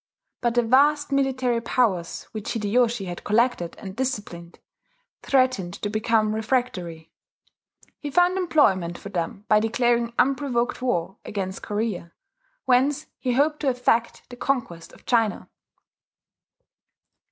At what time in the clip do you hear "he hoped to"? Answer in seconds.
13.19-13.69